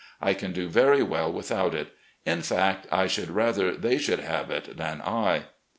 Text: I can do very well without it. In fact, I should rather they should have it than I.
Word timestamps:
I 0.19 0.33
can 0.33 0.51
do 0.51 0.67
very 0.67 1.03
well 1.03 1.31
without 1.31 1.75
it. 1.75 1.93
In 2.25 2.41
fact, 2.41 2.87
I 2.91 3.05
should 3.05 3.29
rather 3.29 3.75
they 3.75 3.99
should 3.99 4.17
have 4.21 4.49
it 4.49 4.75
than 4.77 4.99
I. 4.99 5.43